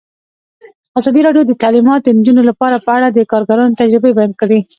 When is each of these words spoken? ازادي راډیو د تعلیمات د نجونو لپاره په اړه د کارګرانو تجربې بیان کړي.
ازادي 0.99 1.21
راډیو 1.27 1.43
د 1.47 1.53
تعلیمات 1.61 2.01
د 2.03 2.09
نجونو 2.19 2.41
لپاره 2.49 2.83
په 2.85 2.91
اړه 2.97 3.07
د 3.11 3.19
کارګرانو 3.31 3.79
تجربې 3.81 4.11
بیان 4.17 4.31
کړي. 4.41 4.59